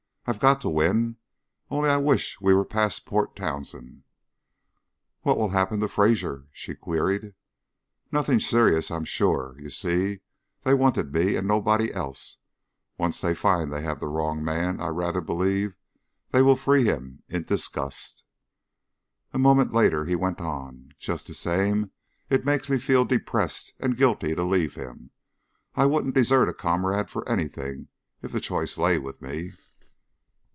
[0.27, 1.17] "I've got to win;
[1.69, 4.03] only I wish we were past Port Townsend."
[5.23, 7.33] "What will happen to Fraser?" she queried.
[8.13, 9.55] "Nothing serious, I am sure.
[9.59, 10.21] You see,
[10.63, 12.37] they wanted me, and nobody else;
[12.99, 15.75] once they find they have the wrong man I rather believe
[16.29, 18.23] they will free him in disgust."
[19.33, 21.91] A moment later he went on: "Just the same,
[22.29, 25.09] it makes me feel depressed and guilty to leave him
[25.75, 27.87] I I wouldn't desert a comrade for anything
[28.21, 29.53] if the choice lay with me."